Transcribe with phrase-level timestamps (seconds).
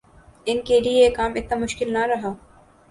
[0.47, 2.31] ان کیلئے یہ کام اتنا مشکل نہ رہا۔